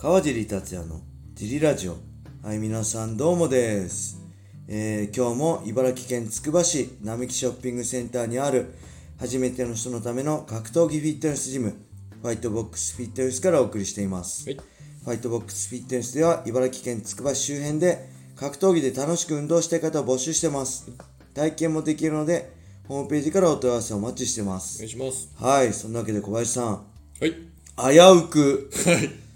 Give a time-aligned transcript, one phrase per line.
[0.00, 1.00] 川尻達也の
[1.34, 1.96] ジリラジオ。
[2.44, 4.20] はい、皆さんどうもです。
[4.68, 8.74] えー今日も茨城県つくば市並木ショッピングセンターにある
[9.18, 11.74] 初めての人のための格闘技フィットネスジム、
[12.22, 14.48] ファイトボックスフィットネスからお送りしています。
[14.48, 14.60] はい
[15.04, 20.88] ファイトボックスフィットネスでは茨城県つくば市周辺で格闘技で楽しく運動したい方を募集してます。
[21.34, 22.52] 体験もできるので、
[22.86, 24.78] ホームページからお問い合わせをお待ちしてまおす。
[24.78, 25.28] 願いします。
[25.34, 27.32] はい、そんなわけで小林さん、はい。
[27.32, 29.27] 危うく、はい。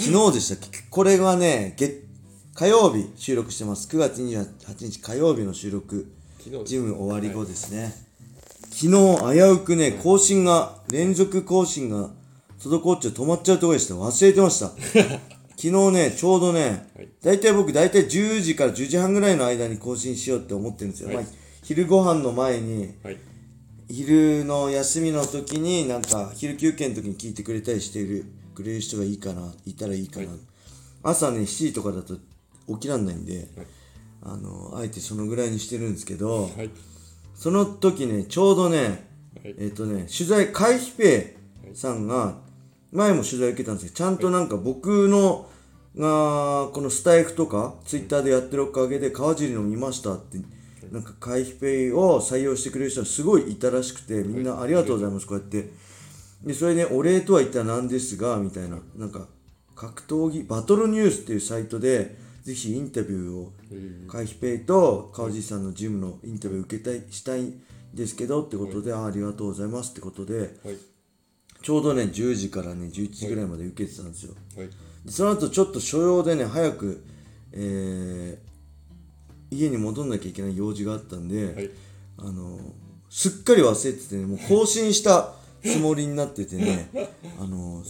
[0.00, 0.78] 昨日でしたっけ？
[0.88, 2.06] これがね、月、
[2.54, 3.86] 火曜日収録してます。
[3.94, 6.10] 9月28日火曜日の収録。
[6.42, 7.92] 昨日ジム終わり後ですね。
[8.70, 12.08] 昨日、危うくね、更新が、連続更新が
[12.58, 13.94] 滞っちゃう、止まっちゃうところでした。
[13.94, 14.72] 忘れてました。
[15.60, 21.08] 昨日ね、ちょうどねはい、だいたい僕、だいたい10時から10時半ぐらいの間に更新しようって思ってるんですよ。
[21.08, 21.24] はいまあ、
[21.62, 23.18] 昼ご飯の前に、はい。
[23.90, 30.38] 昼の休みの時になんか昼休憩の時に聞いてくれたりしているくれる人がいいかないたらいいかな、はい。
[31.02, 32.16] 朝ね7時とかだと
[32.68, 33.66] 起きらんないんで、はい。
[34.22, 36.70] あのあえてそのぐらいにしてるんですけど、はい。
[37.34, 39.08] その時ねちょうどね
[39.42, 39.54] はい。
[39.58, 41.36] えっ、とね取材海飛ペ
[41.72, 42.38] イさんが
[42.92, 45.48] 前も取材受けたんですけどちゃんとなんか僕の
[45.96, 50.38] がこのスタイフとかツイッターでやってるおかげで川尻の見ましたって
[50.90, 55.70] なんか海飛ペイを採用してくれる人がすごいいたらしくてみんなありがとうございますこうやって
[56.42, 59.28] でそれでお礼とは一体何ですがみたいななんか
[59.74, 63.52] 格闘技バトルニュースっていうサイトでぜひインタビューを
[64.08, 67.60] 海飛ペイと川尻さんのジムのインタビュー受けたいしたいん
[67.94, 70.76] ですけどってことで、あありがとうございますってことではい。
[71.62, 74.34] ちょうどね10時からね11時ぐらいまで受けてたんですよ、
[75.06, 77.04] その後ちょっと所用でね早く、
[77.52, 78.50] えー
[79.52, 81.70] 家に戻んなきゃいけない用事があったんで、はい。
[82.18, 82.60] あの
[83.08, 85.32] すっかり忘れててねもう更新した
[85.62, 86.88] つもりになっててね
[87.38, 87.82] あの、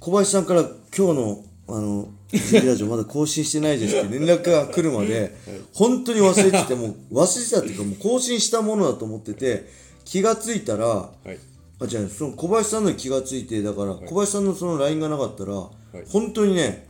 [0.00, 0.62] 小林さんから
[0.96, 5.34] 今日のあの「ジリラジオまだ更新してないです」って連絡が来るまで
[5.72, 9.68] 本当に忘れててもう忘れてたっていうかもう更新したものだと思ってて
[10.04, 11.38] 気がついたらはい。
[11.82, 15.68] あじゃあその小林さんのに気がついてだから小林さんのその LINE がなかったら、
[16.10, 16.86] 本当にね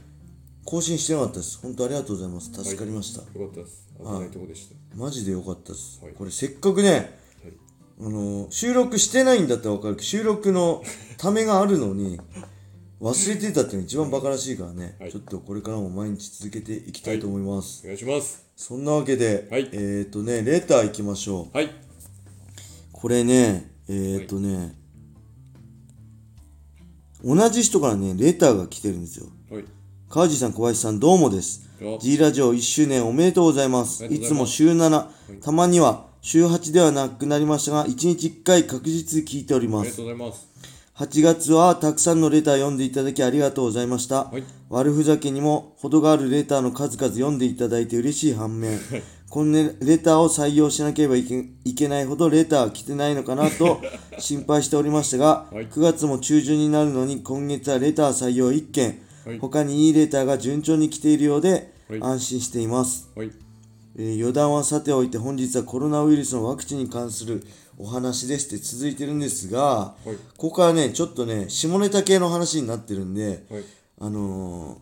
[0.65, 3.89] 更新してなかったです本当ありがとうございます助かりました、よかったです。
[3.99, 4.75] 危ないとこでした。
[4.97, 7.11] マジでよかったです、はいこれせっかくねはい。
[8.05, 10.83] あの収録してないんだったら分かるけど収録の
[11.19, 12.21] ためがあるのに
[13.01, 15.13] 忘れてたっていうのが一番バカらしいからね、はい。
[15.13, 18.45] ちょっとこれからも毎日続けていきたいと思います、お願いします。
[18.57, 19.69] そんなわけで、はい。
[19.73, 21.57] えっ、ー、とねレター行きましょう。
[21.57, 21.71] はい。
[22.93, 24.75] これねえっ、ー、とね、
[27.25, 29.27] 同じ人からねレターが来てるんですよ。
[29.51, 29.65] はい。
[30.09, 31.69] 川地さん小林さんどうもです。
[31.81, 34.05] よ G ラジオ1周年おめでとうございます。
[34.05, 34.63] ありがとうございます。
[34.63, 40.49] いつも週7、たまには週8ではなくなりましたが1日1回確実に聞いておりありがますとうございます。
[40.95, 44.45] 8月はたくさんのレター読んでいただきありがとうございました、はい。
[44.71, 48.79] 悪ふざけにも程があるレターの数々読んでいただいて嬉しい反面
[49.31, 53.81] こんなレターを採用しなければいけいけないほどレター来てないのかなと
[54.19, 55.67] 心配しておりましたが、はい。
[55.67, 59.39] 9月も中旬になるのに今月はレター採用1件、はい。
[59.41, 62.01] 他にいいレターが順調に来ているようではい。
[62.01, 63.31] 安心しています、はい。
[63.97, 67.45] えー余談はさておいて本日はコロナウイルスのワクチンに関する
[67.79, 73.65] お話ですって続いてるんですが、はいここからねちょっとね下ネタ系の話になってるんで、はい。
[74.01, 74.79] あのー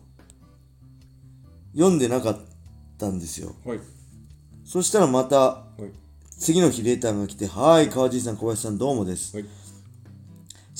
[1.73, 2.39] 読んでなかっ
[2.97, 3.79] たんですよはい。
[4.65, 5.83] そしたらまたはい。
[6.37, 9.45] 次の日レターが来て「はい川尻さん小林さんどうもです」はい。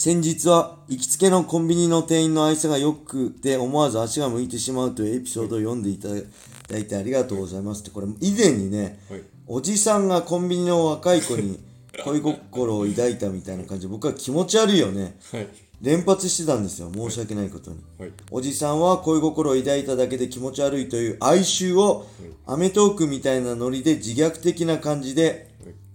[0.03, 11.59] 先日は行きつけのコンビニの店員の愛想が良くて思わず足が向いてしまうというエピソードを読んでいただいてありがとうございますってこれ以前にね、はいおじさんがコンビニの若い子に
[12.03, 15.47] 恋心を抱いたみたいな感じで僕は気持ち悪いよねはい。
[15.81, 18.11] 連発してたんですよ申し訳ないことに、はい。
[18.31, 22.07] おじさんは恋心を抱いただけで気持ち悪いという哀愁を
[22.47, 25.50] アメトークみたいなノリで自虐的な感じで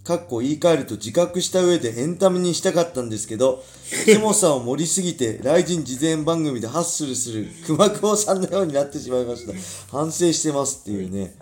[0.06, 3.64] かっこ言い換えると自覚した上でエンタメにしたかったんですけど、
[4.06, 9.52] キモさを盛りすぎて、雷神事前番組でハッスルする 熊久保さんのようになってしまいました。
[9.90, 11.34] 反省してますっていうね。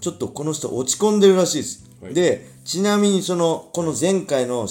[0.00, 1.84] ちょっとこの人落ち込んでるらしいです。
[2.02, 4.68] はいで、ちなみにその、この前回のはい。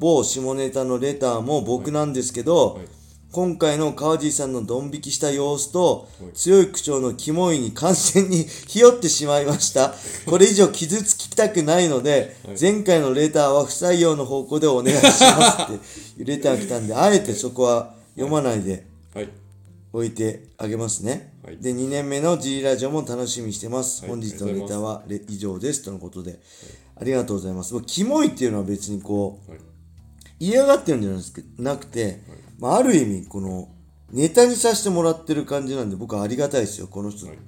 [0.00, 2.97] 某下ネタのレターも僕なんですけど、はい
[3.30, 9.94] 今回の川地さんのドン引きした様子と、はい強い口調のキモいに完全に ひよってしまいました。
[10.26, 15.80] これ以上傷つきたくないので、前回のレターは不採用の方向でお願いしますって
[16.24, 19.28] レターが来たんで、あえてそこは読まないではい。
[19.92, 21.32] 置いてあげますね。
[21.44, 24.02] はいで、2年目の G ラジオも楽しみにしてます。
[24.02, 25.82] はい本日のレターはレ以上です。
[25.82, 26.38] とのことで、
[26.96, 27.74] ありがとうございます。
[27.74, 29.60] もうキモいっていうのは別にこう、はい。
[30.40, 32.20] 嫌がってるんじゃないですかなくて、
[32.58, 33.68] まあ、ある意味この
[34.12, 37.38] ネタにさせてもらってる感じなんで僕はありがたいですよこの人、はい。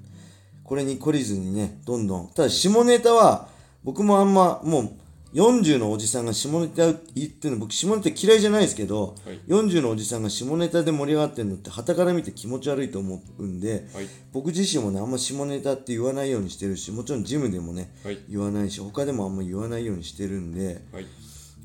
[0.65, 2.29] これに懲りずにねどんどん。
[2.33, 3.49] ただ下ネタは
[3.83, 4.91] 僕もあんまもう
[5.35, 9.41] 40のおじさんが下ネタ言ってるの僕下ネタ嫌いじゃないですけど、はい。
[9.49, 14.07] 40のおじさんが下ネタで盛り上がってるのって傍から見て気持ち悪いと思うんで、はい。
[14.33, 18.19] 僕自身もねあんま下ネタって言わないようにしてるしもちろんジムでもね、はい。
[18.29, 21.07] 言わないし他でもあんま言わないようにしてるんで、はい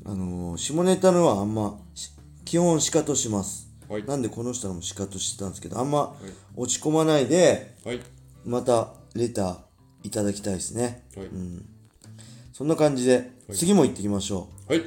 [0.08, 2.10] あのー下ネタのはあんまし
[2.44, 4.04] 基本シカトします、はい。
[4.04, 6.14] なんでこの人らもシカトしてたんですけどあんま
[6.54, 8.00] 落ち込まないではい。
[8.44, 9.56] またレター
[10.04, 11.04] いただきたいですね。
[11.16, 11.26] はい。
[12.52, 14.72] そんな感じで、次も行ってきましょう。
[14.72, 14.84] はい。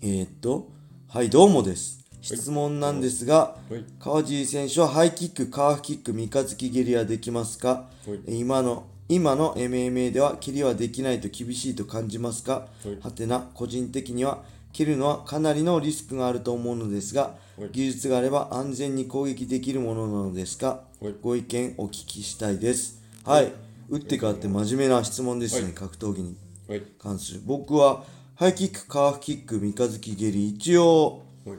[0.00, 0.68] えー、っと
[1.08, 2.06] はいどうもです。
[2.20, 3.84] 質問なんですが、はい。
[3.98, 7.88] 川尻選手はハイキック、カーフキック、三日月蹴りはできますか、
[8.28, 12.66] 今の今の MMA では蹴りはできないと厳しいと感じますか、
[13.02, 17.68] はてな個人的には蹴るのはかなりのリスクがあると思うのですが、はい。
[17.72, 21.14] 技術があれば安全に攻撃できるものなのですか、はい。
[21.22, 23.02] ご意見お聞きしたいです。
[23.24, 23.52] はい、
[23.88, 25.72] 打って変わって真面目な質問ですね、はい。
[25.72, 26.36] 格闘技に
[26.68, 26.82] はい。
[26.98, 27.40] 関する。
[27.44, 28.04] 僕は
[28.36, 31.58] ハイキックカーフキック三日月蹴り一応はい。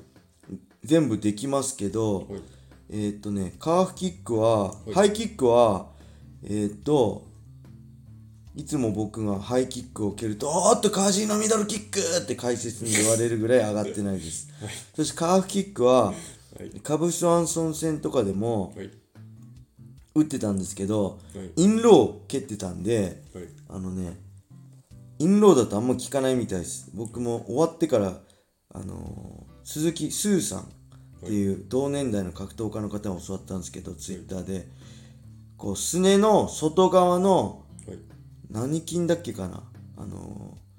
[0.84, 2.26] 全部できますけど、はい。
[2.92, 5.88] えーっとねカーフキックは、ハイキックは
[6.44, 7.29] えーっと
[8.60, 14.50] いつも僕がハイキックを蹴ると「おーっとカージーのミドルキック!」って解説に言われるぐらい上がってないです、
[14.96, 16.14] そしてカーフキックはは
[16.62, 16.82] い。
[16.82, 18.90] カブス・ワンソン戦とかでもはい。
[20.14, 21.52] 打ってたんですけど、はい。
[21.56, 23.46] インローを蹴ってたんではい。
[23.70, 24.20] あのね、
[25.20, 26.90] インローだとあんま効かないみたいです。
[26.94, 28.20] 僕も終わってから、
[28.74, 30.66] あのー鈴木スーさんっ
[31.26, 34.68] ていう同年代の格闘家の方に教わったんですけど、ツイッターで、
[35.58, 37.98] こう、すねの外側の、はい
[38.50, 39.64] 何筋だっけかな、
[39.98, 40.70] あのー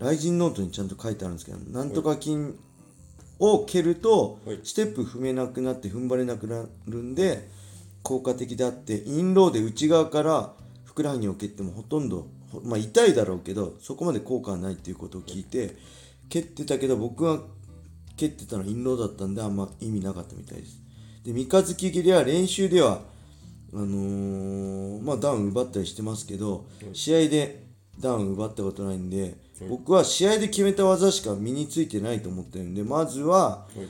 [0.00, 2.54] ライジンノートにちゃんと書いてあるんですけど、なんとか筋
[3.38, 7.48] を蹴るとはい、ステップ踏めなくなって踏ん張れなくなるんで、
[8.02, 10.54] 効果的であってインローで内側から
[10.84, 15.76] ふくらはぎを蹴ってもほとんど、ほまあ、痛いだろうけどそこまで効果はないっていうことを聞いて
[16.28, 17.42] 蹴ってたけど僕が
[18.16, 20.80] 蹴ってたのはインローだったんであんま意味なかったみたいです。
[21.24, 23.02] で三日月蹴りは練習では
[23.72, 27.64] あのーまあダウン奪ったりしてますけど試合で
[27.98, 29.36] ダウン奪ったことないんで
[29.68, 33.88] 僕は試合で決めた技しか身についてないと思ってるんでまずははい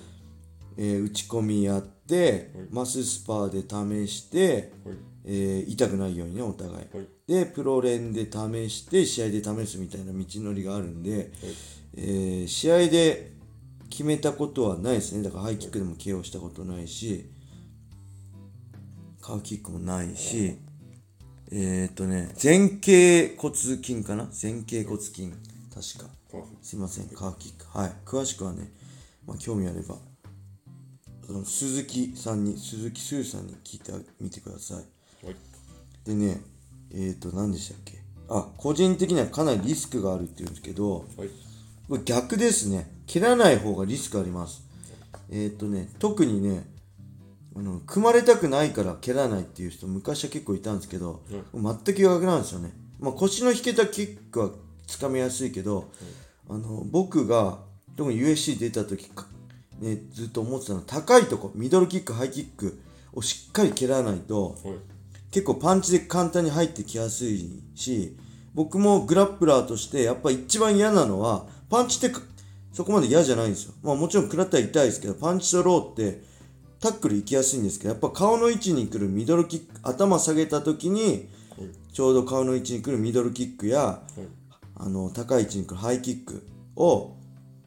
[0.76, 11.30] えー打ち込みやって、はいマススパーで試して、はいえー痛くないようにねお互い、はいでプロ練で試して試合で試すみたいな道のりがあるんで、
[11.96, 13.30] えー試合で
[13.88, 15.22] 決めたことはないですね。
[15.22, 17.28] だからハイキックでも KO したことないし
[19.20, 20.56] カーフキックもないし
[21.52, 24.24] えー、っとね前傾骨筋かな？
[24.42, 25.32] 前傾骨筋
[25.72, 26.10] 確か
[26.62, 27.66] すいません、カーフキック。
[27.76, 27.92] はい。
[28.04, 28.72] 詳しくはね、
[29.26, 29.96] まあ、興味あれば、
[31.26, 35.26] その鈴木さんに、鈴木スーさんに聞いてみてください。
[35.26, 35.36] はい
[36.04, 36.40] でね、
[36.92, 37.98] えっ、ー、と、何でしたっけ？
[38.28, 41.28] あ、個人的にはかなりリスクがあるって言うんですけど、はい
[41.88, 42.88] これ逆ですね。
[43.08, 44.62] 蹴らない方がリスクあります。
[45.30, 46.64] えっ、ー、とね、特にね、
[47.56, 51.22] あの組まれたくないから蹴らないっていう人昔は結構いたんですけど、
[51.54, 54.50] 全く逆なんですよね、まあ、腰の引けたキックは
[54.86, 55.90] つかみやすいけど、
[56.48, 57.58] あの僕が
[57.96, 59.26] 特に USC 出た時か、
[59.80, 62.80] ね、ずっと思ってたのは高いとこミドルキックハイキック
[63.12, 64.74] をしっかり蹴らないとはい。
[65.30, 68.16] 結構パンチで簡単に入ってきやすいし
[68.52, 72.20] 僕もグラップラーとしてやっぱ一番嫌なのはパンチってか
[72.72, 73.74] そこまで嫌じゃないんですよ。
[73.82, 76.22] まあもちろん食らったら痛いですけどパンチとローって
[76.80, 81.28] タックル行きやすいんですけどやっぱ顔の位置に来るミドルキック頭下げた時に
[81.92, 84.28] ちょうど顔の位置に来るミドルキックやはい。
[84.82, 86.42] あの高い位置に来るハイキック
[86.74, 87.16] を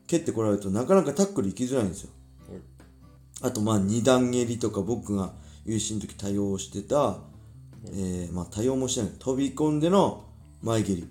[0.07, 2.09] 蹴ってこられるとなかなかタックル行きづらいんですよ。
[2.49, 3.49] はい。
[3.49, 5.33] あとまあ二段蹴りとか僕が
[5.65, 7.19] 有志の時多用してた、
[7.85, 9.11] えーまあ多用もしてない。
[9.19, 10.23] 飛び込んでの
[10.63, 11.07] 前蹴り、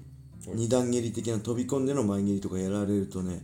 [0.49, 3.43] 二段蹴り的な飛び込んでの前蹴りとかやられるとね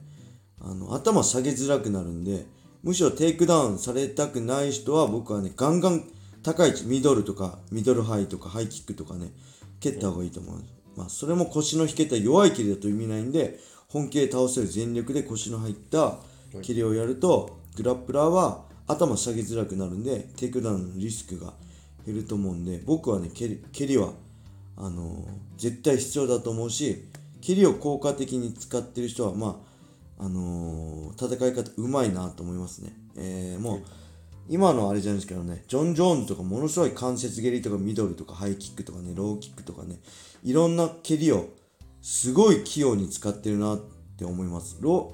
[0.61, 2.45] あの頭下げづらくなるんで
[2.83, 6.05] むしろテイクダウンされたくない人は僕はねガンガン
[6.43, 9.33] 高い位置ミドルとかミドルハイとかハイキックとかね
[9.81, 13.59] 蹴った方がいいと思うんです、まあ、それも腰の引けた弱い蹴りだと意味ないんで
[13.89, 16.19] 本気で倒せる全力で腰の入った
[16.63, 21.53] 蹴りをやるとグラップラーは頭下げづらくなるんでテイクダウンのリスクが
[22.07, 24.13] 減ると思うんで僕はね蹴り蹴りは
[24.77, 27.05] あのー絶対必要だと思うし
[27.43, 29.68] 蹴りを効果的に使ってる人はまあ
[30.19, 33.83] あのー戦い方うまいなと思いますね、えーもう
[34.51, 40.01] 今のあれじゃないですけどねジョン・ジョーンズとかものすごい関節蹴りとかミドルとかハイキックとかねローキックとかね
[40.43, 41.49] いろんな蹴りを
[42.01, 43.81] すごい器用に使ってるなっ
[44.17, 44.79] て思います。
[44.81, 45.13] ロ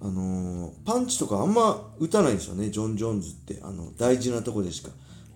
[0.00, 3.58] あのーパンチとかあんま打たないんですよねジョン・ジョーンズって。
[3.62, 4.90] あの大事なとこでしか。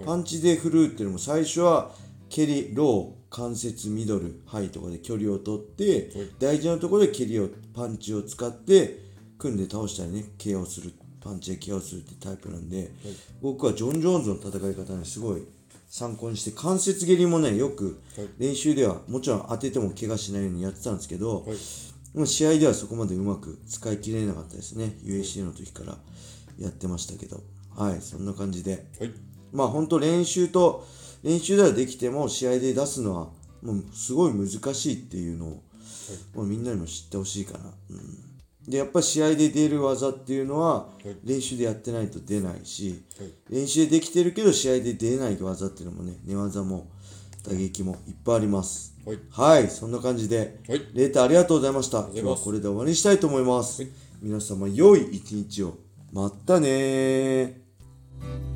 [0.05, 1.91] パンチで振るっていうのも最初は
[2.35, 6.11] 蹴りロー関節ミドルハイとかで距離を取って
[6.41, 8.99] 大事なところで蹴りをパンチを使って
[9.39, 12.91] 組んで倒したりね KO するパンチで KO するってタイプなんで、
[13.41, 15.47] 僕はジョン・ジョーンズの戦い方ねすごい
[15.87, 18.03] 参考にして関節蹴りもねよく
[18.39, 21.47] 練習ではもちろん当てても怪我しないようにやってたんですけど、
[22.15, 25.99] もう試合ではそこまでうまく使い切れなかったですね USC の時から
[26.59, 27.45] やってましたけど。
[27.77, 28.87] はいそんな感じで。
[28.99, 29.13] はい。
[29.53, 30.85] まあ本当練習と
[31.25, 33.29] 練習ではできても試合で出すのは
[33.63, 35.63] もうすごい難しいっていうのを、
[36.35, 40.91] もうみんなにも知ってほしいかな、うん、でやっぱり試合で出る技っていうのは
[41.25, 43.03] 練習でやってないと出ないし、
[43.49, 46.89] 練習でできてるけど試合で出ない技っていうのもね寝技も
[47.43, 48.95] 打撃もいっぱいあります。
[49.07, 49.19] はい。
[49.31, 50.83] はいそんな感じで、はい。
[50.93, 52.01] レーターありがとうございました。
[52.13, 53.93] 今日はこれで終わりにしたいと思います、はい。
[54.21, 55.79] 皆様良い一日を。
[56.13, 58.54] まったねー